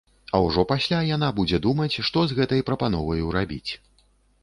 А 0.37 0.39
ўжо 0.45 0.63
пасля 0.71 1.01
яна 1.09 1.29
будзе 1.41 1.61
думаць, 1.67 1.91
што 2.09 2.25
з 2.35 2.41
гэтай 2.43 2.67
прапановаю 2.73 3.25
рабіць. 3.41 3.71